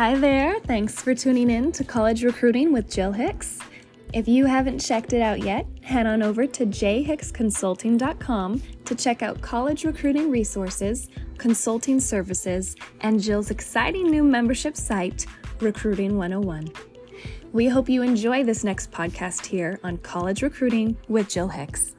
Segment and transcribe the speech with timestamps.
[0.00, 0.58] Hi there.
[0.60, 3.58] Thanks for tuning in to College Recruiting with Jill Hicks.
[4.14, 9.42] If you haven't checked it out yet, head on over to jhicksconsulting.com to check out
[9.42, 15.26] college recruiting resources, consulting services, and Jill's exciting new membership site,
[15.60, 16.72] Recruiting 101.
[17.52, 21.94] We hope you enjoy this next podcast here on College Recruiting with Jill Hicks.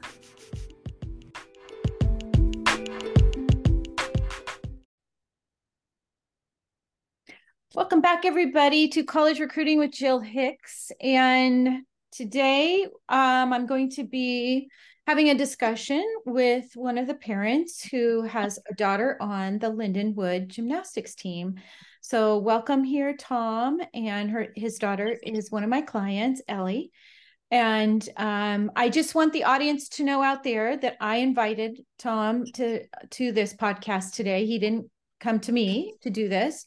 [7.74, 10.92] Welcome back, everybody, to College Recruiting with Jill Hicks.
[11.00, 14.68] And today um, I'm going to be
[15.06, 20.48] having a discussion with one of the parents who has a daughter on the Lindenwood
[20.48, 21.54] gymnastics team.
[22.02, 26.90] So, welcome here, Tom, and her his daughter is one of my clients, Ellie.
[27.50, 32.44] And um, I just want the audience to know out there that I invited Tom
[32.52, 34.44] to to this podcast today.
[34.44, 36.66] He didn't come to me to do this.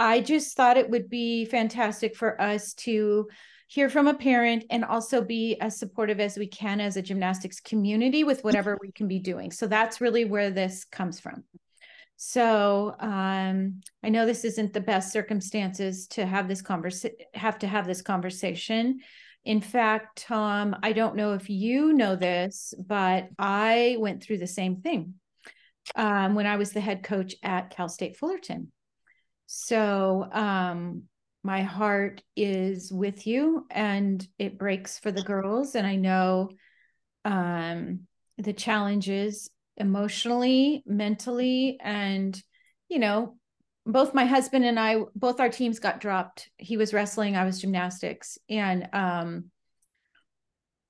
[0.00, 3.28] I just thought it would be fantastic for us to
[3.68, 7.60] hear from a parent and also be as supportive as we can as a gymnastics
[7.60, 9.50] community with whatever we can be doing.
[9.50, 11.44] So that's really where this comes from.
[12.16, 17.66] So um, I know this isn't the best circumstances to have this conversation, have to
[17.66, 19.00] have this conversation.
[19.44, 24.46] In fact, Tom, I don't know if you know this, but I went through the
[24.46, 25.16] same thing
[25.94, 28.72] um, when I was the head coach at Cal State Fullerton.
[29.52, 31.02] So um,
[31.42, 35.74] my heart is with you and it breaks for the girls.
[35.74, 36.50] And I know
[37.24, 38.06] um,
[38.38, 42.40] the challenges emotionally, mentally, and,
[42.88, 43.38] you know,
[43.84, 46.48] both my husband and I, both our teams got dropped.
[46.56, 48.38] He was wrestling, I was gymnastics.
[48.48, 49.46] And um,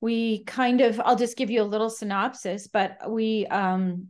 [0.02, 4.08] we kind of, I'll just give you a little synopsis, but we, um,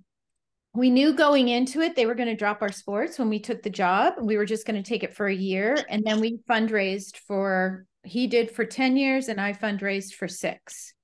[0.74, 3.62] we knew going into it they were going to drop our sports when we took
[3.62, 4.14] the job.
[4.20, 7.86] We were just going to take it for a year and then we fundraised for
[8.02, 10.94] he did for 10 years and i fundraised for six.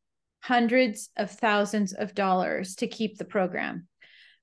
[0.43, 3.89] Hundreds of thousands of dollars to keep the program.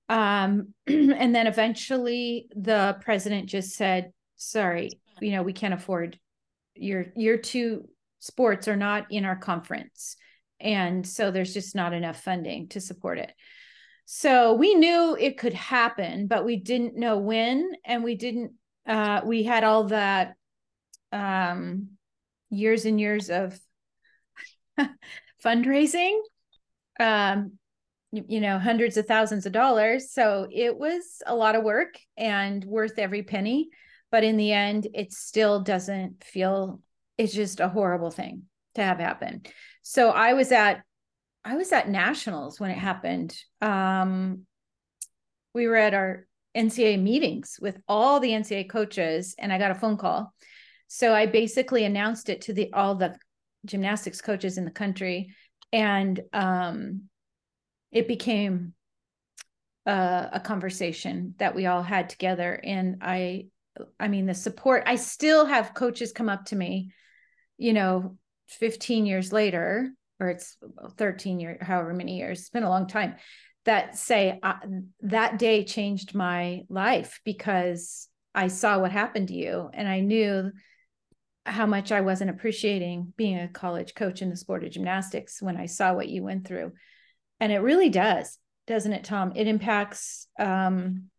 [0.09, 4.89] Um, and then eventually the president just said sorry
[5.21, 6.19] you know we can't afford
[6.75, 7.87] your your two
[8.19, 10.15] sports are not in our conference.
[10.59, 13.33] And so there's just not enough funding to support it
[14.05, 17.71] so we knew it could happen, but we didn't know when.
[17.85, 18.53] And we didn't,
[18.85, 20.35] uh, we had all that
[21.11, 21.89] um,
[22.49, 23.57] years and years of
[25.43, 26.19] fundraising,
[26.99, 27.53] um,
[28.11, 30.11] you, you know, hundreds of thousands of dollars.
[30.11, 33.69] So it was a lot of work and worth every penny.
[34.11, 36.81] But in the end, it still doesn't feel,
[37.17, 38.43] it's just a horrible thing
[38.75, 39.43] to have happen.
[39.81, 40.83] So I was at
[41.45, 43.37] I was at nationals when it happened.
[43.61, 44.45] Um,
[45.53, 49.75] we were at our NCA meetings with all the NCA coaches, and I got a
[49.75, 50.33] phone call.
[50.87, 53.15] So I basically announced it to the all the
[53.65, 55.33] gymnastics coaches in the country,
[55.71, 57.03] and um,
[57.91, 58.73] it became
[59.85, 62.59] a, a conversation that we all had together.
[62.63, 63.47] And I,
[63.99, 64.83] I mean, the support.
[64.85, 66.93] I still have coaches come up to me,
[67.57, 68.17] you know,
[68.47, 69.91] 15 years later
[70.23, 70.57] or it's
[70.97, 73.15] 13 years, however many years, it's been a long time,
[73.65, 74.55] that say uh,
[75.01, 80.51] that day changed my life because I saw what happened to you and I knew
[81.45, 85.57] how much I wasn't appreciating being a college coach in the sport of gymnastics when
[85.57, 86.71] I saw what you went through.
[87.39, 89.33] And it really does, doesn't it, Tom?
[89.35, 91.09] It impacts um,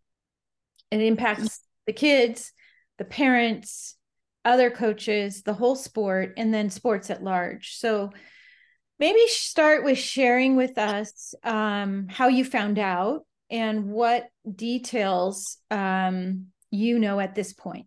[0.91, 2.53] it impacts the kids,
[2.99, 3.97] the parents,
[4.45, 7.77] other coaches, the whole sport, and then sports at large.
[7.77, 8.11] So
[8.99, 16.47] maybe start with sharing with us um, how you found out and what details um,
[16.71, 17.87] you know at this point.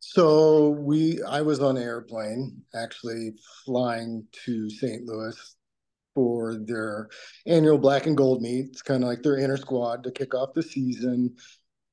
[0.00, 3.32] So we, I was on an airplane actually
[3.64, 5.04] flying to St.
[5.04, 5.56] Louis
[6.14, 7.08] for their
[7.46, 8.66] annual black and gold meet.
[8.66, 11.34] It's kind of like their inner squad to kick off the season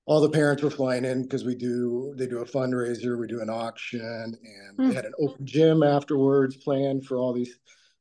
[0.06, 3.42] all the parents were flying in because we do they do a fundraiser we do
[3.42, 4.89] an auction and mm.
[4.89, 7.59] they had an open gym afterwards planned for all these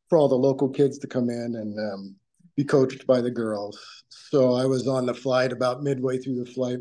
[0.09, 2.17] for all the local kids to come in and um,
[2.57, 3.79] be coached by the girls.
[4.09, 6.79] So i was on the flight about midway through the flight.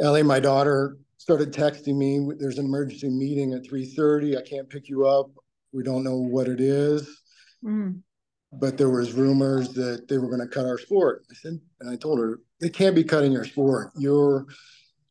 [0.00, 4.88] Ellie my daughter started texting me there's an emergency meeting at 3.30 i can't pick
[4.88, 5.30] you up.
[5.72, 7.06] We don't know what it is.
[7.62, 8.02] Mm
[8.52, 11.24] but there was rumors that they were going to cut our sport.
[11.30, 13.90] I said, and I told her they can't be cutting your sport.
[13.96, 14.46] Your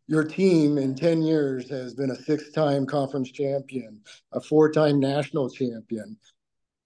[0.08, 4.00] your team in 10 years has been a six-time conference champion,
[4.32, 6.18] a four-time national champion.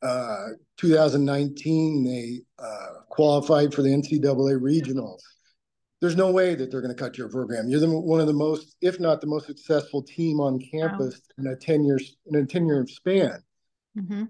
[0.02, 5.20] Uh, 2019, they uh, qualified for the NCAA regionals.
[6.00, 7.70] there's no way that they're going to cut your program.
[7.70, 11.46] You're the, one of the most, if not the most successful team on campus wow.
[11.46, 13.44] in a 10 years in a 10 year span.
[13.96, 14.24] Mm-hmm.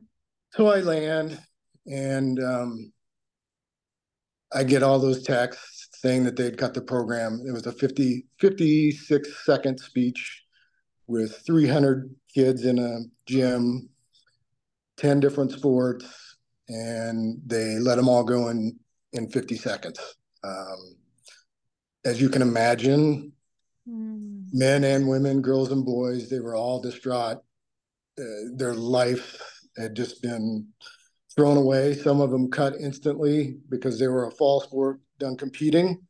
[0.49, 1.39] So I land
[1.85, 2.91] and um,
[4.53, 7.43] I get all those texts saying that they'd cut the program.
[7.47, 10.43] It was a 50, 56 second speech
[11.07, 13.89] with 300 kids in a gym,
[14.97, 16.37] 10 different sports,
[16.67, 18.77] and they let them all go in,
[19.13, 19.99] in 50 seconds.
[20.43, 20.95] Um,
[22.03, 23.31] as you can imagine,
[23.87, 24.43] mm.
[24.51, 27.37] men and women, girls and boys, they were all distraught.
[28.19, 28.23] Uh,
[28.55, 29.41] their life
[29.77, 30.67] had just been
[31.35, 31.93] thrown away.
[31.93, 36.01] Some of them cut instantly because they were a fall sport done competing.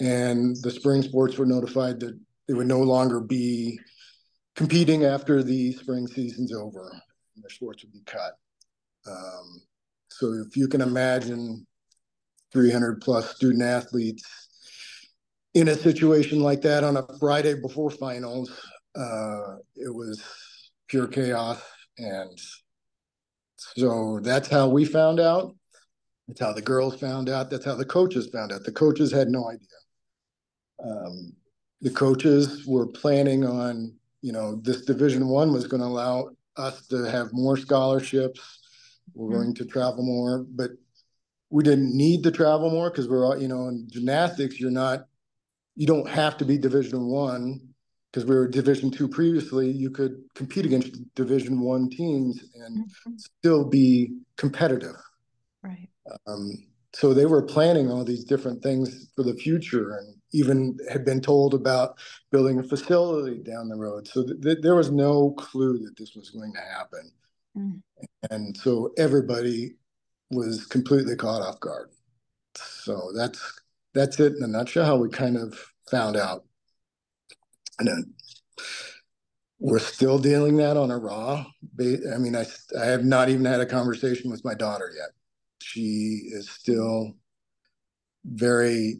[0.00, 2.18] And the spring sports were notified that
[2.48, 3.78] they would no longer be
[4.54, 6.90] competing after the spring season's over.
[6.90, 8.36] And their sports would be cut.
[9.06, 9.62] Um,
[10.10, 11.66] so if you can imagine
[12.52, 14.24] 300 plus student athletes
[15.54, 18.50] in a situation like that on a Friday before finals,
[18.96, 20.22] uh, it was
[20.88, 21.60] pure chaos.
[21.98, 22.38] And
[23.76, 25.54] so that's how we found out.
[26.28, 27.50] That's how the girls found out.
[27.50, 28.64] That's how the coaches found out.
[28.64, 29.68] The coaches had no idea.
[30.82, 31.32] Um,
[31.80, 36.86] the coaches were planning on, you know, this Division One was going to allow us
[36.88, 38.60] to have more scholarships.
[39.12, 39.36] We're mm-hmm.
[39.36, 40.70] going to travel more, but
[41.50, 45.04] we didn't need to travel more because we're all, you know, in gymnastics, you're not,
[45.76, 47.73] you don't have to be Division One
[48.14, 49.68] because we were Division Two previously.
[49.68, 53.16] You could compete against Division One teams and mm-hmm.
[53.16, 54.94] still be competitive.
[55.64, 55.88] Right.
[56.28, 56.52] Um,
[56.92, 61.20] so they were planning all these different things for the future and even had been
[61.20, 61.98] told about
[62.30, 66.14] building a facility down the road so th- th- there was no clue that this
[66.14, 67.10] was going to happen
[67.56, 67.80] mm.
[68.30, 69.74] and so everybody
[70.30, 71.88] was completely caught off guard
[72.56, 73.60] so that's
[73.92, 75.58] that's it in a nutshell how we kind of
[75.88, 76.44] found out
[77.78, 78.14] and then
[79.58, 81.44] we're still dealing that on a raw
[81.80, 82.46] i mean I,
[82.80, 85.10] I have not even had a conversation with my daughter yet
[85.60, 87.14] she is still
[88.24, 88.98] very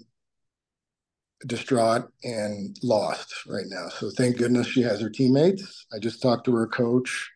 [1.46, 3.88] distraught and lost right now.
[3.88, 5.86] So thank goodness she has her teammates.
[5.92, 7.30] I just talked to her coach.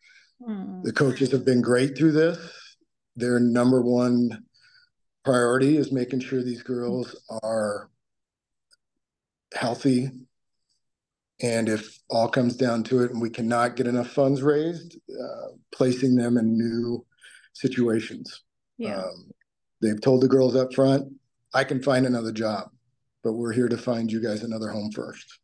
[0.46, 0.82] Mm.
[0.82, 2.38] The coaches have been great through this.
[3.16, 4.44] Their number one
[5.24, 7.90] priority is making sure these girls are
[9.54, 10.10] healthy.
[11.40, 15.48] And if all comes down to it and we cannot get enough funds raised, uh,
[15.72, 17.06] placing them in new
[17.54, 18.42] situations.
[18.76, 19.02] Yeah.
[19.02, 19.30] Um,
[19.80, 21.12] they've told the girls up front,
[21.54, 22.70] I can find another job,
[23.22, 25.38] but we're here to find you guys another home first.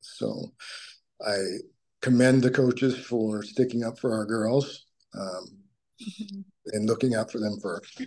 [0.00, 0.52] So
[1.26, 1.36] I
[2.02, 4.86] commend the coaches for sticking up for our girls
[5.18, 5.46] um,
[6.00, 6.40] mm-hmm.
[6.66, 8.02] and looking out for them first.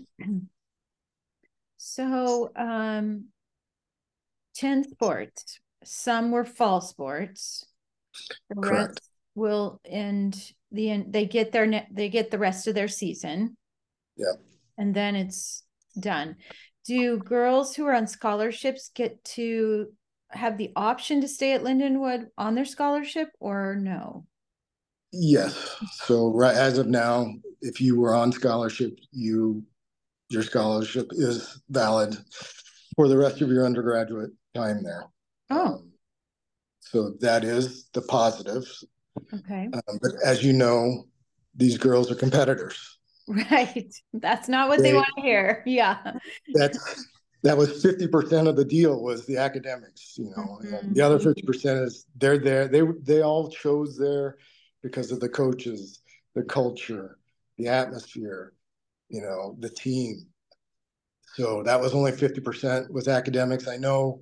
[1.77, 3.29] So, um,
[4.55, 7.65] 10 sports, some were fall sports.
[8.49, 9.01] The Correct.
[9.35, 13.57] will end the end, they get their they get the rest of their season.
[14.15, 14.33] Yeah
[14.81, 15.63] and then it's
[15.99, 16.35] done.
[16.85, 19.93] Do girls who are on scholarships get to
[20.31, 24.25] have the option to stay at Lindenwood on their scholarship or no?
[25.11, 25.75] Yes.
[26.05, 27.27] So right as of now,
[27.61, 29.63] if you were on scholarship, you
[30.29, 32.17] your scholarship is valid
[32.95, 35.05] for the rest of your undergraduate time there.
[35.51, 35.83] Oh.
[36.79, 38.83] So that is the positives.
[39.33, 39.69] Okay.
[39.71, 41.05] Um, but as you know,
[41.55, 42.97] these girls are competitors.
[43.27, 43.93] Right.
[44.13, 45.63] That's not what they, they want to hear.
[45.65, 46.13] Yeah.
[46.53, 47.05] That's
[47.43, 50.59] that was 50% of the deal was the academics, you know.
[50.65, 50.93] Mm-hmm.
[50.93, 52.67] the other 50% is they're there.
[52.67, 54.37] They they all chose there
[54.81, 56.01] because of the coaches,
[56.35, 57.19] the culture,
[57.57, 58.53] the atmosphere,
[59.09, 60.25] you know, the team.
[61.35, 63.67] So that was only 50% was academics.
[63.67, 64.21] I know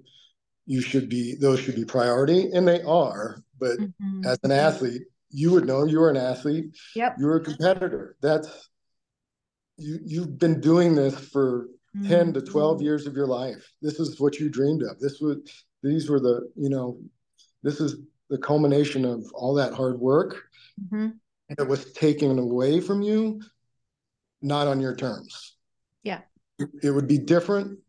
[0.69, 4.23] you should be those should be priority and they are, but mm-hmm.
[4.23, 6.77] as an athlete, you would know you're an athlete.
[6.95, 7.15] Yep.
[7.17, 8.15] You're a competitor.
[8.21, 8.69] That's
[9.77, 12.07] you you've been doing this for mm-hmm.
[12.07, 15.37] 10 to 12 years of your life this is what you dreamed of this was
[15.81, 16.99] these were the you know
[17.63, 17.95] this is
[18.29, 20.43] the culmination of all that hard work
[20.83, 21.07] mm-hmm.
[21.49, 23.41] and it was taken away from you
[24.41, 25.55] not on your terms
[26.03, 26.19] yeah
[26.83, 27.79] it would be different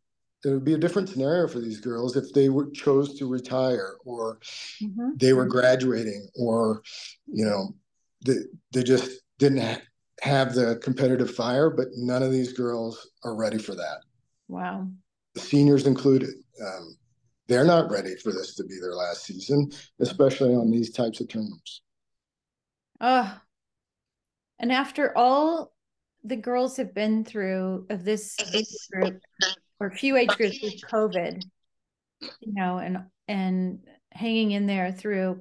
[0.45, 3.97] it would be a different scenario for these girls if they were chose to retire
[4.05, 4.39] or
[4.83, 5.11] mm-hmm.
[5.17, 6.83] they were graduating or
[7.27, 7.75] you know
[8.25, 8.37] they,
[8.73, 9.83] they just didn't
[10.23, 14.01] have the competitive fire, but none of these girls are ready for that.
[14.49, 14.89] Wow.
[15.35, 16.31] The seniors included.
[16.65, 16.97] Um,
[17.49, 19.71] they're not ready for this to be their last season,
[20.01, 21.83] especially on these types of terms.
[23.01, 23.41] Oh,
[24.59, 25.73] and after all
[26.23, 28.37] the girls have been through of this
[28.93, 29.21] group
[29.81, 31.43] or few age groups with COVID,
[32.21, 33.81] you know, and and
[34.13, 35.41] hanging in there through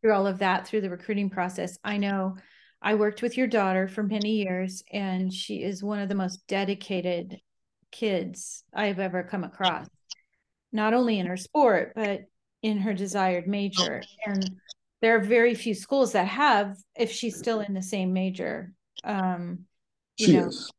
[0.00, 1.78] through all of that through the recruiting process.
[1.82, 2.36] I know
[2.82, 6.46] I worked with your daughter for many years, and she is one of the most
[6.46, 7.40] dedicated
[7.90, 9.86] kids I've ever come across,
[10.72, 12.22] not only in her sport, but
[12.62, 14.02] in her desired major.
[14.24, 14.60] And
[15.00, 18.72] there are very few schools that have, if she's still in the same major.
[19.02, 19.60] Um,
[20.18, 20.48] she know.
[20.48, 20.70] is.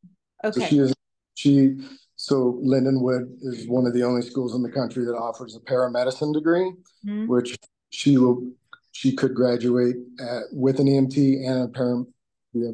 [0.44, 0.62] Okay.
[0.62, 0.94] So she is.
[1.34, 1.78] She
[2.22, 6.32] so Lindenwood is one of the only schools in the country that offers a paramedicine
[6.32, 6.72] degree,
[7.04, 7.26] mm-hmm.
[7.26, 7.58] which
[7.90, 8.48] she will
[8.92, 12.06] she could graduate at, with an EMT and a param,
[12.54, 12.74] be a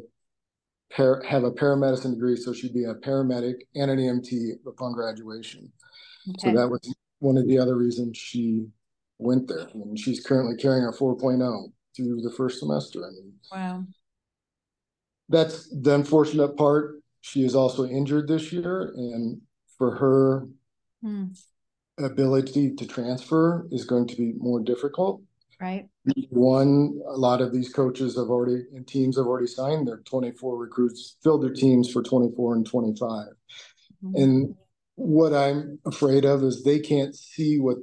[1.26, 5.72] have a paramedicine degree, so she'd be a paramedic and an EMT upon graduation.
[6.28, 6.50] Okay.
[6.50, 8.66] So that was one of the other reasons she
[9.16, 9.66] went there.
[9.66, 13.06] I mean, she's currently carrying a 4.0 through the first semester.
[13.06, 13.84] I mean, wow.
[15.30, 16.97] That's the unfortunate part.
[17.20, 19.40] She is also injured this year, and
[19.76, 20.48] for her
[21.02, 21.26] hmm.
[21.98, 25.22] ability to transfer is going to be more difficult.
[25.60, 25.88] Right.
[26.30, 30.56] One, a lot of these coaches have already and teams have already signed their 24
[30.56, 33.26] recruits, filled their teams for 24 and 25.
[34.04, 34.22] Mm-hmm.
[34.22, 34.54] And
[34.94, 37.78] what I'm afraid of is they can't see what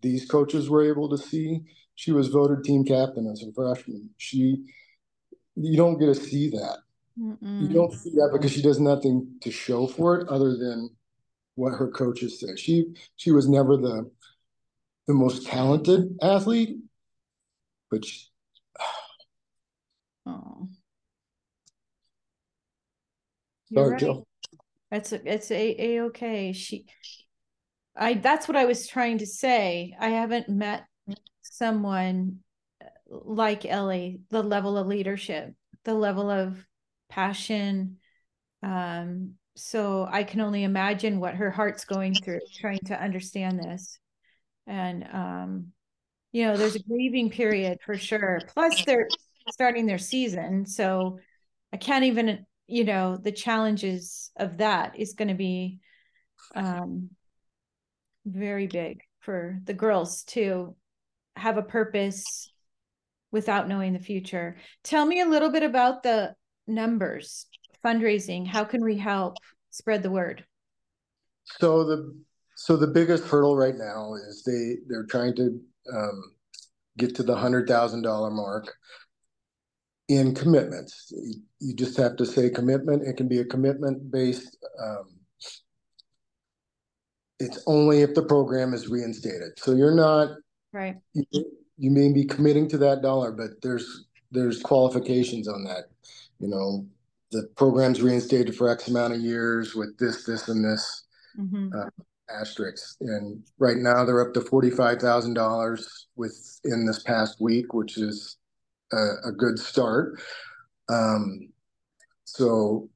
[0.00, 1.60] these coaches were able to see.
[1.94, 4.10] She was voted team captain as a freshman.
[4.16, 4.64] She,
[5.54, 6.78] you don't get to see that.
[7.18, 7.62] Mm-mm.
[7.62, 10.90] You don't see that because she does nothing to show for it other than
[11.54, 12.56] what her coaches say.
[12.56, 14.10] She she was never the
[15.06, 16.78] the most talented athlete,
[17.90, 18.26] but she,
[20.26, 20.68] oh.
[23.74, 24.00] Sorry, right.
[24.00, 24.26] Jill.
[24.90, 26.52] It's a, it's a, a okay.
[26.52, 26.86] She,
[27.96, 29.96] I that's what I was trying to say.
[29.98, 30.84] I haven't met
[31.42, 32.38] someone
[32.82, 35.54] uh, like Ellie, the level of leadership,
[35.84, 36.64] the level of
[37.12, 37.98] passion.
[38.62, 43.98] Um, so I can only imagine what her heart's going through trying to understand this.
[44.66, 45.66] And um,
[46.32, 48.40] you know, there's a grieving period for sure.
[48.54, 49.08] Plus, they're
[49.50, 50.64] starting their season.
[50.64, 51.18] So
[51.72, 55.80] I can't even, you know, the challenges of that is going to be
[56.54, 57.10] um,
[58.24, 60.74] very big for the girls to
[61.36, 62.50] have a purpose
[63.30, 64.56] without knowing the future.
[64.82, 66.34] Tell me a little bit about the
[66.66, 67.46] numbers,
[67.84, 68.46] fundraising.
[68.46, 69.36] How can we help
[69.70, 70.44] spread the word?
[71.44, 72.14] So the
[72.54, 75.60] so the biggest hurdle right now is they they're trying to
[75.92, 76.22] um,
[76.98, 78.72] get to the hundred thousand dollar mark
[80.08, 81.10] in commitments.
[81.10, 83.06] You, you, just have to say commitment.
[83.06, 84.56] It can be a commitment based.
[84.80, 85.04] Um,
[87.38, 89.58] it's only if the program is reinstated.
[89.58, 90.30] So you're not
[90.72, 90.96] right.
[91.14, 91.24] You,
[91.76, 95.84] you may be committing to that dollar, but there's there's qualifications on that.
[96.42, 96.86] You know,
[97.30, 101.04] the program's reinstated for X amount of years with this, this, and this.
[101.38, 101.70] Mm-hmm.
[101.74, 101.88] Uh,
[102.32, 102.96] asterisks.
[103.00, 105.84] And right now they're up to $45,000
[106.16, 108.36] within this past week, which is
[108.92, 110.20] a, a good start.
[110.88, 111.48] Um,
[112.24, 112.88] so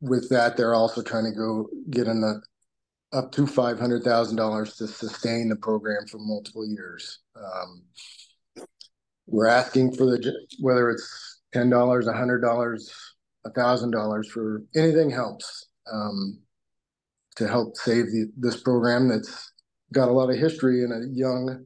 [0.00, 2.40] with that, they're also trying to go get in the
[3.12, 7.20] up to $500,000 to sustain the program for multiple years.
[7.36, 7.82] Um,
[9.26, 12.90] we're asking for the, whether it's $10, $100,
[13.46, 15.66] $1,000 for anything helps.
[15.90, 16.40] Um,
[17.38, 19.52] to help save the, this program that's
[19.92, 21.64] got a lot of history in a young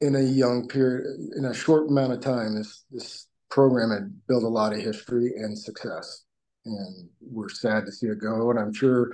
[0.00, 1.04] in a young period
[1.36, 5.32] in a short amount of time this this program had built a lot of history
[5.36, 6.24] and success
[6.64, 9.12] and we're sad to see it go and i'm sure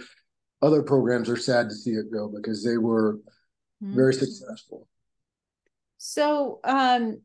[0.60, 3.14] other programs are sad to see it go because they were
[3.82, 3.96] mm-hmm.
[3.96, 4.86] very successful
[5.96, 7.20] so um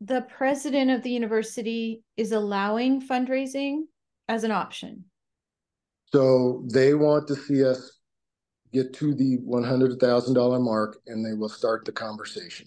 [0.00, 3.82] the president of the university is allowing fundraising
[4.28, 5.04] as an option
[6.12, 7.98] so they want to see us
[8.72, 12.66] get to the $100,000 mark and they will start the conversation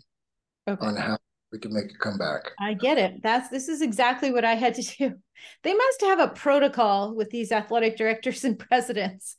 [0.68, 0.86] okay.
[0.86, 1.18] on how
[1.52, 2.52] we can make it come back.
[2.60, 3.22] I get it.
[3.22, 5.16] That's this is exactly what I had to do.
[5.64, 9.36] They must have a protocol with these athletic directors and presidents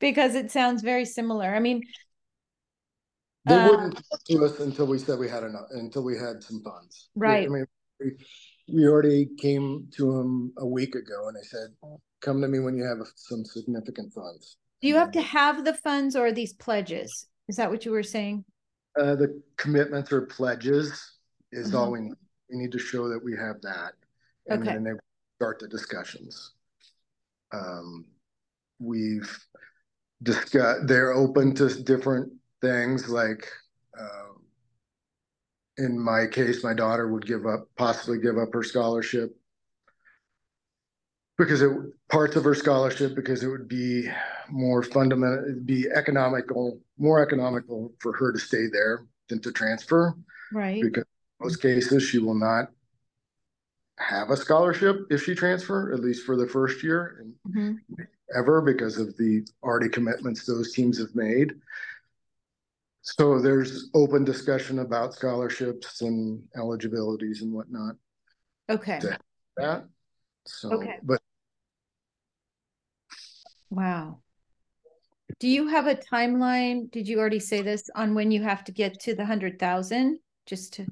[0.00, 1.54] because it sounds very similar.
[1.54, 1.82] I mean,
[3.46, 6.42] they uh, wouldn't talk to us until we said we had enough, until we had
[6.42, 7.08] some funds.
[7.14, 7.46] Right.
[7.46, 7.66] I mean,
[8.00, 8.12] we,
[8.72, 11.68] we already came to them a week ago and they said,
[12.20, 14.56] come to me when you have some significant funds.
[14.82, 17.26] Do you have to have the funds or these pledges?
[17.48, 18.44] Is that what you were saying?
[19.00, 21.18] Uh, the commitments or pledges
[21.52, 21.76] is mm-hmm.
[21.76, 22.14] all we need.
[22.50, 23.92] We need to show that we have that.
[24.48, 24.74] And okay.
[24.74, 24.92] then they
[25.36, 26.52] start the discussions.
[27.52, 28.04] Um,
[28.78, 29.36] we've
[30.22, 33.48] discussed, they're open to different things like,
[33.98, 34.32] uh,
[35.78, 39.36] in my case, my daughter would give up, possibly give up her scholarship.
[41.38, 41.70] Because it
[42.08, 44.08] parts of her scholarship because it would be
[44.48, 50.14] more fundamental it'd be economical more economical for her to stay there than to transfer.
[50.50, 50.80] Right.
[50.80, 52.70] Because in most cases she will not
[53.98, 57.74] have a scholarship if she transfer at least for the first year mm-hmm.
[58.36, 61.54] ever because of the already commitments those teams have made
[63.06, 67.94] so there's open discussion about scholarships and eligibilities and whatnot.
[68.68, 69.00] Okay.
[69.56, 69.84] That
[70.44, 70.96] so okay.
[71.02, 71.20] but
[73.70, 74.18] wow.
[75.38, 76.90] Do you have a timeline?
[76.90, 80.18] Did you already say this on when you have to get to the hundred thousand?
[80.46, 80.86] Just to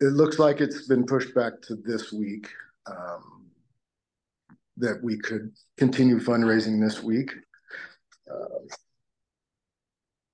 [0.00, 2.48] it looks like it's been pushed back to this week
[2.86, 3.46] um,
[4.76, 7.30] that we could continue fundraising this week.
[8.28, 8.58] Uh,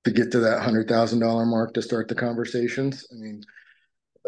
[0.09, 3.07] to get to that hundred thousand dollar mark to start the conversations.
[3.13, 3.45] I mean,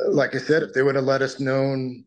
[0.09, 2.05] like I said, if they would have let us known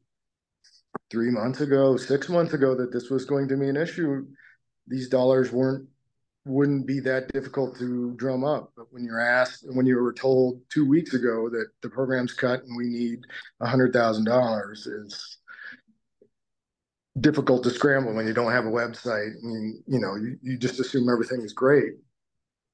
[1.10, 4.26] three months ago, six months ago that this was going to be an issue,
[4.88, 5.88] these dollars weren't
[6.46, 8.74] wouldn't be that difficult to drum up.
[8.76, 12.64] But when you're asked, when you were told two weeks ago that the program's cut
[12.64, 13.26] and we need
[13.62, 15.38] a hundred thousand dollars, is
[17.20, 19.32] difficult to scramble when you don't have a website.
[19.32, 21.94] I mean, you know, you, you just assume everything is great.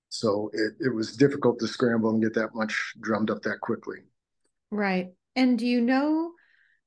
[0.10, 4.00] So it, it was difficult to scramble and get that much drummed up that quickly.
[4.72, 5.10] Right.
[5.36, 6.32] And do you know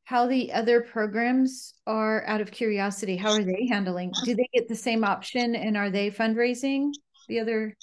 [0.05, 3.17] how the other programs are out of curiosity?
[3.17, 4.13] How are they handling?
[4.25, 6.91] Do they get the same option and are they fundraising
[7.29, 7.77] the other?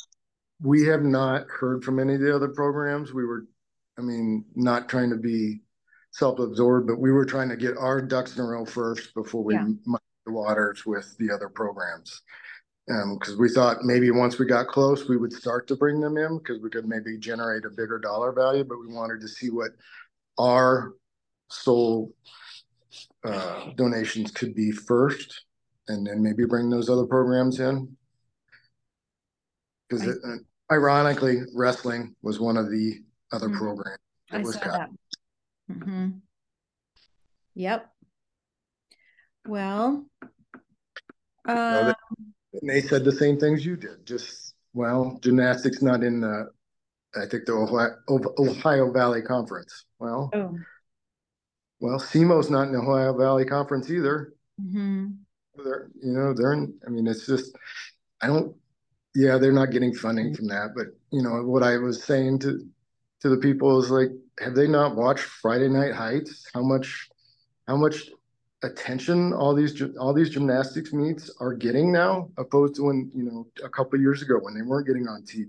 [0.62, 3.14] We have not heard from any of the other programs.
[3.14, 3.46] We were,
[3.98, 5.62] I mean, not trying to be
[6.12, 9.54] self-absorbed, but we were trying to get our ducks in a row first before we
[9.54, 9.68] yeah.
[10.26, 12.22] the waters with the other programs
[12.90, 16.18] because um, we thought maybe once we got close, we would start to bring them
[16.18, 18.64] in because we could maybe generate a bigger dollar value.
[18.64, 19.72] But we wanted to see what
[20.40, 20.94] our
[21.50, 22.12] sole
[23.24, 25.46] uh, donations could be first,
[25.88, 27.96] and then maybe bring those other programs in.
[29.88, 30.38] Because uh,
[30.72, 33.58] ironically, wrestling was one of the other mm-hmm.
[33.60, 34.00] programs
[34.32, 34.72] that I was cut.
[34.72, 34.90] That.
[35.72, 36.10] Mm-hmm.
[37.54, 37.88] Yep.
[39.46, 40.06] Well,
[41.48, 41.94] uh,
[42.54, 44.06] and they said the same things you did.
[44.06, 46.50] Just well, gymnastics not in the,
[47.16, 47.96] I think the Ohio,
[48.38, 49.86] Ohio Valley Conference.
[50.00, 50.58] Well, oh.
[51.80, 54.34] well, SEMO's not in the Ohio Valley Conference either.
[54.62, 55.08] Mm-hmm.
[55.64, 56.74] They're, you know, they're in.
[56.86, 57.56] I mean, it's just,
[58.22, 58.56] I don't.
[59.16, 60.70] Yeah, they're not getting funding from that.
[60.76, 62.66] But you know, what I was saying to
[63.22, 64.10] to the people is like,
[64.40, 66.46] have they not watched Friday Night Heights?
[66.54, 67.10] How much,
[67.68, 68.10] how much
[68.64, 73.48] attention all these all these gymnastics meets are getting now, opposed to when you know
[73.64, 75.48] a couple years ago when they weren't getting on TV.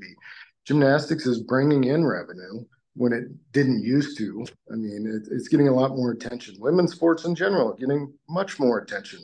[0.64, 4.44] Gymnastics is bringing in revenue when it didn't used to.
[4.70, 6.56] I mean, it, it's getting a lot more attention.
[6.58, 9.20] Women's sports in general getting much more attention.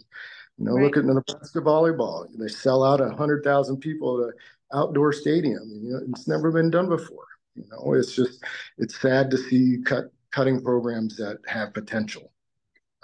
[0.58, 0.84] You know, right.
[0.84, 2.26] look at Nebraska volleyball.
[2.36, 4.34] They sell out a hundred thousand people at an
[4.72, 5.62] outdoor stadium.
[5.82, 7.26] You know, it's never been done before.
[7.54, 8.42] You know, it's just
[8.78, 12.32] it's sad to see cut cutting programs that have potential.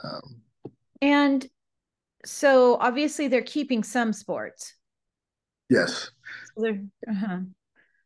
[0.02, 0.41] Um,
[1.02, 1.46] and
[2.24, 4.74] so obviously they're keeping some sports.
[5.68, 6.10] Yes.
[6.58, 6.78] So
[7.10, 7.38] uh-huh.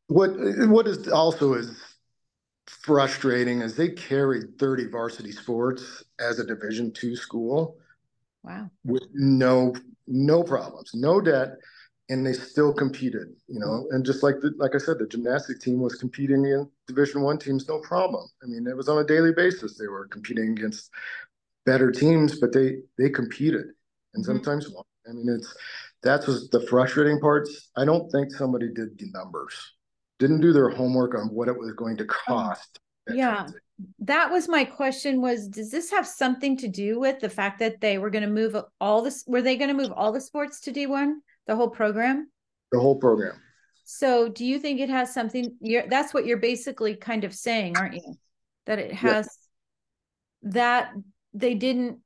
[0.09, 0.31] What
[0.69, 1.79] what is also is
[2.67, 7.77] frustrating is they carried 30 varsity sports as a division two school.
[8.43, 8.71] Wow.
[8.85, 9.75] With no
[10.07, 11.57] no problems, no debt,
[12.09, 15.61] and they still competed, you know, and just like the, like I said, the gymnastic
[15.61, 18.29] team was competing in division one teams, no problem.
[18.43, 19.77] I mean, it was on a daily basis.
[19.77, 20.91] They were competing against
[21.67, 23.67] better teams, but they they competed
[24.15, 24.33] and mm-hmm.
[24.33, 24.85] sometimes won.
[25.09, 25.55] I mean, it's
[26.03, 27.71] that was the frustrating parts.
[27.77, 29.55] I don't think somebody did the numbers,
[30.19, 32.81] didn't do their homework on what it was going to cost.
[33.13, 33.35] yeah.
[33.35, 33.63] Transit.
[33.99, 37.79] That was my question was does this have something to do with the fact that
[37.83, 40.61] they were going to move all this were they going to move all the sports
[40.61, 42.31] to D1 the whole program
[42.73, 43.35] the whole program
[43.85, 47.77] so do you think it has something you're that's what you're basically kind of saying
[47.77, 48.15] aren't you
[48.65, 49.29] that it has
[50.43, 50.91] that
[51.37, 51.99] they didn't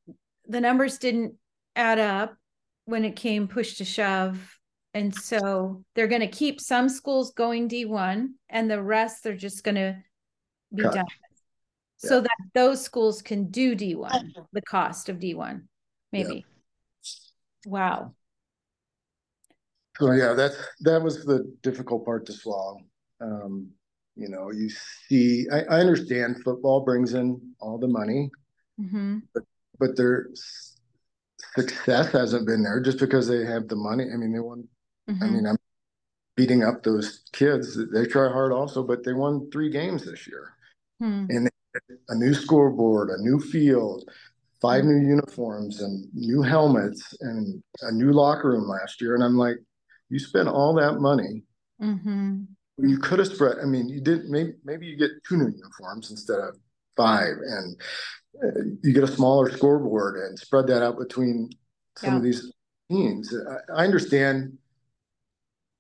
[0.47, 1.35] the numbers didn't
[1.77, 2.37] add up
[2.85, 4.59] when it came push to shove
[4.93, 9.63] and so they're going to keep some schools going d1 and the rest they're just
[9.63, 9.97] going to
[10.75, 10.95] be Cut.
[10.95, 11.07] done
[12.03, 12.11] yeah.
[12.11, 15.63] so that those schools can do d1 the cost of d1
[16.13, 16.45] maybe
[17.05, 17.71] yeah.
[17.71, 18.15] wow
[19.99, 22.79] so yeah that's that was the difficult part to swallow
[23.21, 23.69] um
[24.17, 24.69] you know you
[25.09, 28.29] see I, I understand football brings in all the money
[28.81, 29.19] Mm-hmm.
[29.35, 29.43] But,
[29.79, 30.29] but their
[31.55, 34.05] success hasn't been there just because they have the money.
[34.13, 34.67] I mean, they won.
[35.09, 35.23] Mm-hmm.
[35.23, 35.57] I mean, I'm
[36.37, 37.79] beating up those kids.
[37.93, 40.55] They try hard also, but they won three games this year.
[41.03, 41.27] Mm.
[41.29, 41.51] And
[42.09, 44.09] a new scoreboard, a new field,
[44.61, 49.15] five new uniforms and new helmets and a new locker room last year.
[49.15, 49.57] And I'm like,
[50.09, 51.45] you spent all that money.
[51.81, 52.43] Mm-hmm.
[52.79, 53.59] You could have spread.
[53.63, 54.29] I mean, you did.
[54.29, 56.57] Maybe maybe you get two new uniforms instead of
[56.97, 57.77] five, and
[58.83, 61.51] you get a smaller scoreboard and spread that out between
[61.99, 62.17] some Yeah.
[62.19, 62.53] of these
[62.91, 63.35] teams.
[63.35, 64.57] I, I understand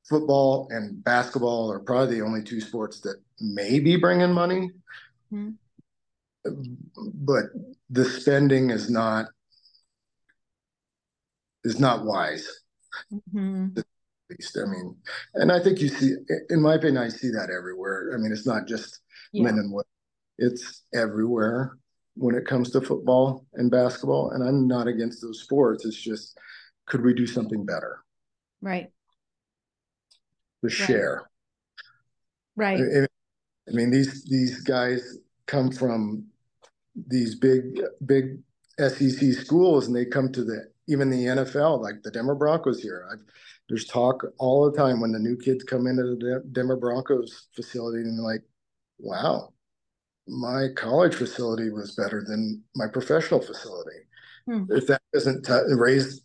[0.09, 4.71] football and basketball are probably the only two sports that maybe bring in money,
[5.33, 5.57] Mhm.
[7.15, 7.45] but
[7.91, 9.27] the spending is not
[11.65, 12.49] is not wise.
[13.13, 13.79] Mm-hmm.
[13.79, 13.85] at
[14.31, 14.57] least.
[14.59, 14.97] I mean,
[15.35, 16.15] and I think you see,
[16.49, 18.13] in my opinion, I see that everywhere.
[18.15, 19.01] I mean, it's not just
[19.33, 19.45] Yeah.
[19.45, 19.85] men and women;
[20.39, 21.79] it's everywhere
[22.21, 24.33] when it comes to football and basketball.
[24.33, 25.87] And I'm not against those sports.
[25.87, 26.39] It's just,
[26.87, 28.05] could we do something better
[28.61, 28.91] Right.
[30.63, 31.23] to share?
[32.57, 32.79] Right.
[32.79, 33.07] I,
[33.69, 35.01] I mean, these these guys
[35.47, 36.27] come from
[37.07, 38.41] these big big
[38.79, 43.09] SEC schools, and they come to the even the NFL, like the Denver Broncos here.
[43.11, 43.21] I've,
[43.69, 47.47] there's talk all the time when the new kids come into the De- Denver Broncos
[47.57, 48.43] facility, and they're like,
[48.99, 49.55] "Wow,
[50.31, 54.07] my college facility was better than my professional facility."
[54.47, 54.65] Hmm.
[54.71, 56.23] If that doesn't t- raise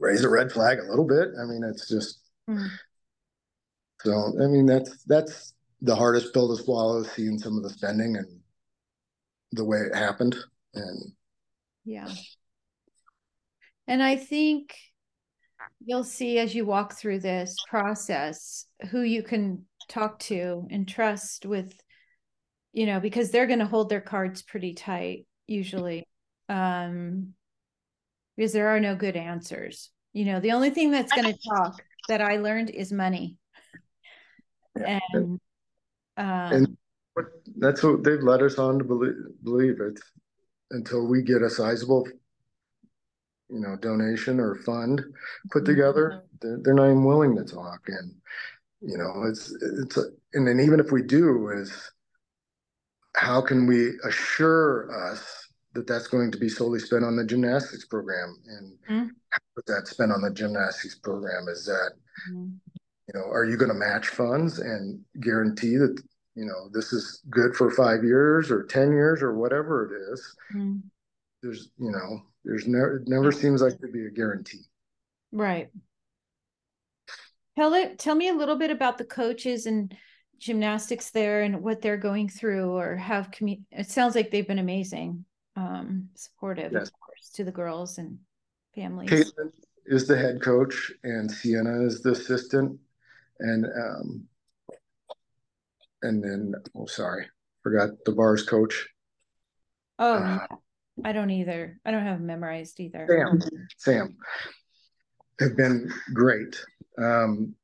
[0.00, 2.66] raise a red flag a little bit, I mean, it's just Hmm.
[4.02, 4.40] so.
[4.42, 8.40] I mean, that's that's the hardest pill to swallow, seeing some of the spending and
[9.52, 10.36] the way it happened,
[10.74, 11.12] and
[11.84, 12.08] Yeah.
[13.86, 14.74] And I think
[15.84, 21.44] you'll see as you walk through this process who you can talk to and trust
[21.44, 21.74] with,
[22.74, 26.06] you know, because they're going to hold their cards pretty tight usually.
[26.48, 27.34] Um,
[28.36, 29.90] because there are no good answers.
[30.12, 33.38] You know, the only thing that's going to talk that I learned is money.
[34.76, 34.98] Yeah.
[35.12, 35.40] And
[36.16, 36.76] um And-
[37.58, 40.00] that's what they've led us on to believe, believe it
[40.72, 42.08] until we get a sizable,
[43.48, 45.00] you know, donation or fund
[45.52, 46.24] put together.
[46.40, 47.82] They're, they're not even willing to talk.
[47.86, 48.16] And,
[48.80, 51.92] you know, it's, it's, a, and then even if we do is
[53.16, 57.84] how can we assure us that that's going to be solely spent on the gymnastics
[57.86, 59.10] program and Mhm.
[59.30, 61.48] how is that spent on the gymnastics program?
[61.48, 61.92] Is that
[62.28, 62.60] Mhm.
[63.06, 66.02] you know, are you going to match funds and guarantee that,
[66.34, 70.36] you know, this is good for five years or 10 years or whatever it is?
[70.54, 70.82] Mhm.
[71.42, 74.66] There's, you know, there's never, it never seems like to be a guarantee.
[75.32, 75.70] Right.
[77.56, 79.94] Tell it, tell me a little bit about the coaches and
[80.38, 84.58] gymnastics there and what they're going through or have commu- it sounds like they've been
[84.58, 85.24] amazing.
[85.56, 86.88] Um, supportive, Yes.
[86.88, 88.18] of course, to the girls and
[88.74, 89.08] families.
[89.10, 89.52] Caitlin
[89.86, 92.78] is the head coach and Sienna is the assistant.
[93.38, 94.24] And, um,
[96.02, 97.26] and then, oh, sorry,
[97.62, 98.88] forgot the bars coach,
[99.98, 100.18] Oh, uh,
[100.50, 100.56] yeah.
[101.04, 101.78] I don't either.
[101.84, 103.06] I don't have memorized either.
[103.08, 103.40] Sam,
[103.78, 104.16] Sam,
[105.40, 106.60] have been great.
[106.98, 107.54] Um,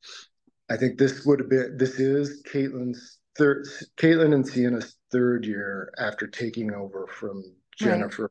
[0.71, 5.93] I think this would have been, this is Caitlin's third, Caitlin and Sienna's third year
[5.99, 7.43] after taking over from
[7.77, 8.31] Jennifer,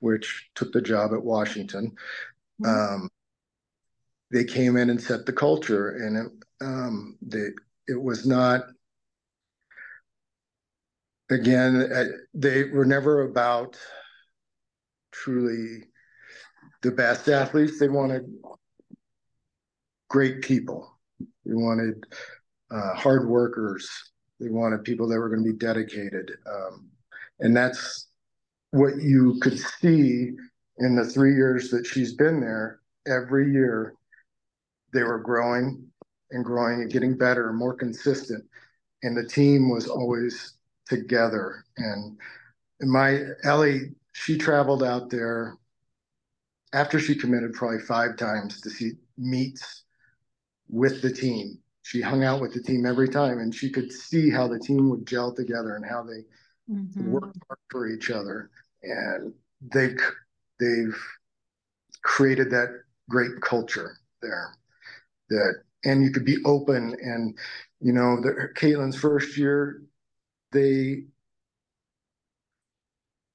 [0.00, 1.96] which took the job at Washington.
[2.60, 2.66] Mhm.
[2.68, 3.10] Um,
[4.30, 7.48] they came in and set the culture, and it, um, they,
[7.86, 8.66] it was not.
[11.30, 11.90] Again,
[12.34, 13.78] they were never about
[15.12, 15.84] truly
[16.82, 17.78] the best athletes.
[17.78, 18.26] They wanted
[20.08, 20.97] great people.
[21.48, 22.04] They wanted
[22.70, 23.88] uh, hard workers.
[24.38, 26.30] They wanted people that were going to be dedicated.
[26.46, 26.90] Um,
[27.40, 28.08] and that's
[28.70, 30.32] what you could see
[30.78, 32.80] in the three years that she's been there.
[33.06, 33.94] Every year,
[34.92, 35.86] they were growing
[36.30, 38.44] and growing and getting better and more consistent.
[39.02, 40.54] And the team was always
[40.86, 41.64] together.
[41.78, 42.18] And
[42.82, 45.56] my Ellie, she traveled out there
[46.74, 49.84] after she committed probably five times to see meets
[50.68, 51.58] with the team.
[51.82, 54.90] She hung out with the team every time and she could see how the team
[54.90, 56.24] would gel together and how they
[56.70, 57.10] Mhm.
[57.10, 58.50] work hard for each other.
[58.82, 59.96] And they
[60.60, 60.96] they've
[62.02, 64.54] created that great culture there.
[65.30, 67.38] That and you could be open and
[67.80, 69.82] you know the, Caitlin's first year,
[70.52, 71.04] they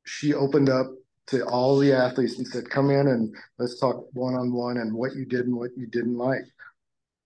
[0.05, 0.87] she opened up
[1.27, 4.93] to all the athletes and said, "Come in and let's talk one on one and
[4.93, 6.43] what you did and what you didn't like."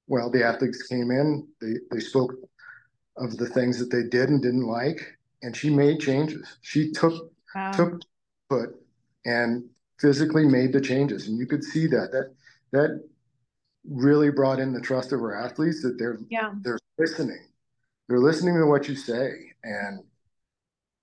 [0.08, 2.34] Well, the athletes came in, they they spoke
[3.18, 6.58] of the things that they did and didn't like, and she made changes.
[6.62, 7.72] She took Wow.
[7.72, 8.02] took
[8.50, 8.70] put
[9.26, 9.66] and
[10.00, 12.34] physically made the changes, and you could see that that
[12.72, 13.04] that
[13.90, 16.54] really brought in the trust of our athletes that they're Yeah.
[16.62, 17.48] they're listening,
[18.08, 19.32] they're listening to what you say,
[19.64, 20.04] and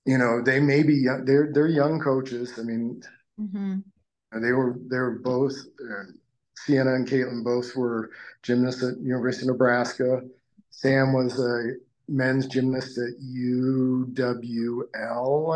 [0.07, 2.59] you know they may be young, they're they're young coaches.
[2.59, 3.03] I mean,
[3.41, 3.81] Mm-hmm.
[4.41, 6.05] They were they were both uh,
[6.57, 8.11] Sienna and Caitlin both were
[8.43, 10.23] gymnasts at University of Nebraska.
[10.71, 11.75] Sam was a
[12.09, 14.87] men's gymnast at UWL,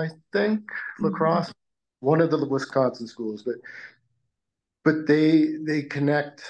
[0.05, 1.05] I think, mm-hmm.
[1.05, 1.53] La Crosse,
[2.01, 3.43] one of the Wisconsin schools.
[3.43, 3.57] But
[4.85, 6.45] but they they connect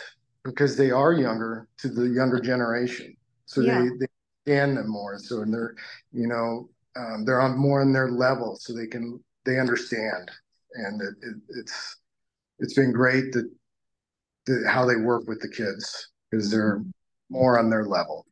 [0.45, 3.81] because they are younger to the younger generation, so yeah.
[3.81, 4.07] they they
[4.47, 5.19] understand them more.
[5.19, 5.75] So and they're
[6.13, 10.31] you know um, they're on more on their level, so they can they understand,
[10.75, 11.97] and it, it, it's
[12.59, 13.51] it's been great that,
[14.49, 16.83] that how they work with the kids because they're
[17.31, 18.27] more on their level.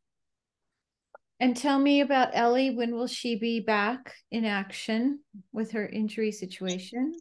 [1.38, 2.70] And tell me about Ellie.
[2.70, 5.20] When will she be back in action
[5.52, 7.14] with her injury situation?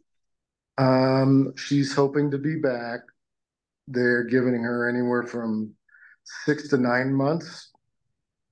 [0.78, 3.00] Um, she's hoping to be back.
[3.88, 5.74] They're giving her anywhere from
[6.44, 7.70] six to nine months.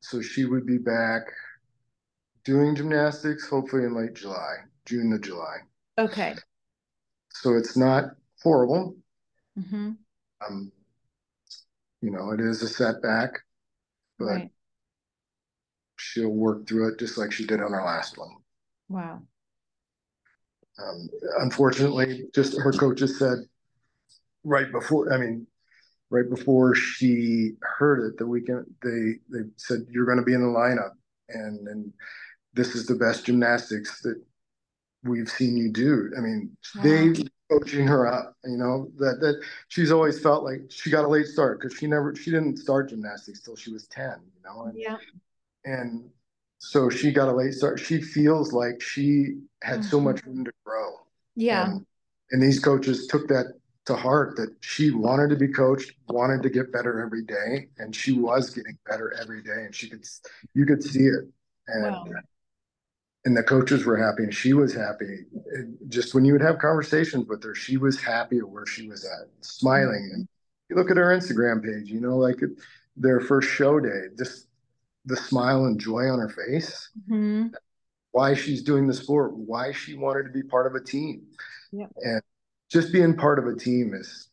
[0.00, 1.22] So she would be back
[2.44, 5.56] doing gymnastics, hopefully in late July, June to July.
[5.98, 6.34] Okay.
[7.30, 8.10] So it's not
[8.42, 8.96] horrible.
[9.58, 9.92] Mm-hmm.
[10.46, 10.72] Um,
[12.00, 13.40] you know, it is a setback,
[14.18, 14.50] but right.
[15.96, 18.36] she'll work through it just like she did on her last one.
[18.88, 19.22] Wow.
[20.78, 21.08] Um,
[21.40, 23.38] unfortunately, just her coaches said
[24.42, 25.46] right before, I mean,
[26.10, 30.42] right before she heard it, the weekend they they said you're going to be in
[30.42, 30.92] the lineup,
[31.28, 31.92] and and
[32.52, 34.20] this is the best gymnastics that
[35.04, 36.10] we've seen you do.
[36.16, 36.82] I mean, wow.
[36.82, 37.24] they
[37.58, 41.26] coaching her up, you know, that that she's always felt like she got a late
[41.26, 44.64] start because she never she didn't start gymnastics till she was 10, you know.
[44.64, 44.96] And, yeah.
[45.64, 46.10] And
[46.58, 47.80] so she got a late start.
[47.80, 49.88] She feels like she had mm-hmm.
[49.88, 50.90] so much room to grow.
[51.36, 51.70] Yeah.
[51.70, 51.86] And,
[52.30, 53.54] and these coaches took that
[53.86, 57.94] to heart that she wanted to be coached, wanted to get better every day, and
[57.94, 60.04] she was getting better every day, and she could
[60.54, 61.24] you could see it.
[61.66, 62.04] And wow.
[63.24, 65.24] And the coaches were happy, and she was happy.
[65.54, 68.88] It, just when you would have conversations with her, she was happy at where she
[68.88, 70.10] was at, smiling.
[70.12, 70.28] And
[70.68, 72.40] you look at her Instagram page, you know, like
[72.96, 74.48] their first show day, just
[75.06, 76.90] the smile and joy on her face.
[77.08, 77.48] Mm-hmm.
[78.12, 81.22] Why she's doing the sport, why she wanted to be part of a team.
[81.72, 81.86] Yeah.
[81.96, 82.22] And
[82.70, 84.28] just being part of a team is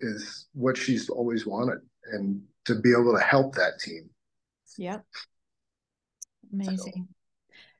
[0.00, 1.78] is what she's always wanted
[2.12, 4.10] and to be able to help that team.
[4.76, 5.04] Yep.
[6.52, 6.78] Amazing.
[6.78, 7.13] So,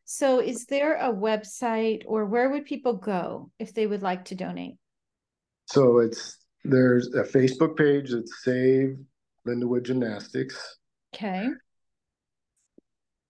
[0.05, 4.35] so is there a website or where would people go if they would like to
[4.35, 4.77] donate?
[5.67, 8.97] So it's there's a Facebook page that's Save
[9.47, 10.79] Lindenwood Gymnastics.
[11.15, 11.49] Okay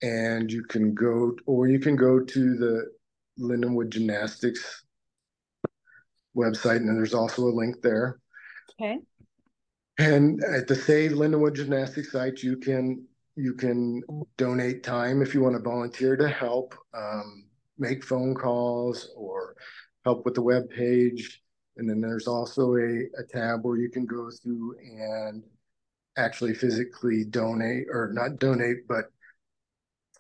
[0.03, 2.91] and you can go or you can go to the
[3.41, 4.85] Lindenwood Gymnastics
[6.37, 8.21] website, and there's also a link there.
[8.81, 8.99] Okay.
[9.99, 14.03] And at the Save Lindenwood Gymnastics site, you can you can
[14.37, 17.47] donate time if you want to volunteer to help, um,
[17.79, 19.57] make phone calls or
[20.05, 21.43] help with the web page.
[21.77, 25.43] And then there's also a, a tab where you can go through and
[26.17, 29.07] actually physically donate or not donate, but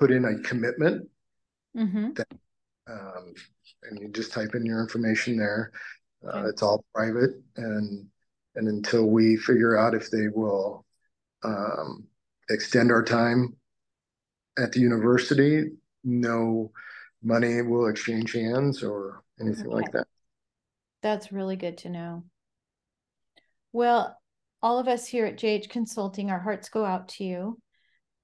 [0.00, 1.09] put in a commitment
[1.77, 2.12] mm-hmm.
[2.14, 2.27] that,
[2.90, 3.35] um,
[3.85, 5.70] and you just type in your information there.
[6.27, 6.48] Uh, okay.
[6.48, 8.07] It's all private, and
[8.57, 10.85] and until we figure out if they will
[11.42, 12.05] um,
[12.51, 13.57] extend our time
[14.59, 15.71] at the university,
[16.05, 16.71] no
[17.23, 19.75] money will exchange hands or anything okay.
[19.75, 20.07] like that.
[21.03, 22.25] That's really good to know.
[23.73, 24.17] Well,
[24.63, 27.59] all of us here at JH Consulting, our hearts go out to you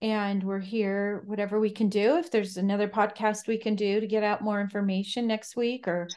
[0.03, 4.07] and we're here whatever we can do if there's another podcast we can do to
[4.07, 6.09] get out more information next week or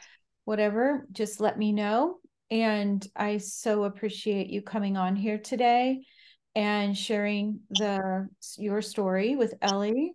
[0.44, 2.16] whatever just let me know
[2.50, 6.02] and i so appreciate you coming on here today
[6.54, 10.12] and sharing the your story with ellie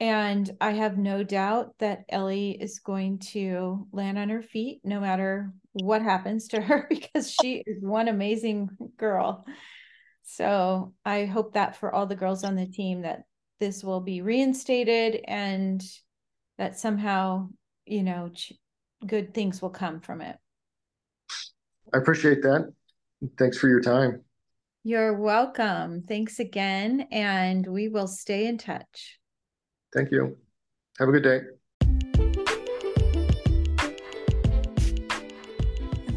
[0.00, 5.00] and i have no doubt that ellie is going to land on her feet no
[5.00, 9.44] matter what happens to her because she is one amazing girl
[10.30, 13.22] so I hope that for all the girls on the team that
[13.60, 15.82] this will be reinstated and
[16.58, 17.48] that somehow,
[17.86, 18.30] you know,
[19.06, 20.36] good things will come from it.
[21.94, 22.70] I appreciate that.
[23.38, 24.22] Thanks for your time.
[24.88, 26.04] You're welcome.
[26.08, 27.08] Thanks again.
[27.12, 29.18] And we will stay in touch.
[29.92, 30.38] Thank you.
[30.98, 31.40] Have a good day.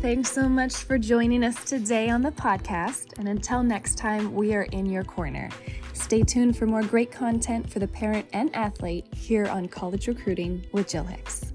[0.01, 3.19] Thanks so much for joining us today on the podcast.
[3.19, 5.49] And until next time, we are in your corner.
[5.91, 10.65] Stay tuned for more great content for the parent and athlete here on College Recruiting
[10.71, 11.50] with Jill Hicks.